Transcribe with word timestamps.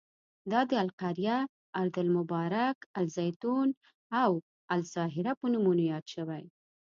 دا 0.51 0.61
د 0.69 0.71
القریه، 0.85 1.37
ارض 1.81 1.95
المبارک، 2.03 2.77
الزیتون 2.99 3.67
او 4.21 4.31
الساهره 4.75 5.33
په 5.39 5.45
نومونو 5.53 5.83
یاد 5.91 6.05
شوی. 6.13 6.43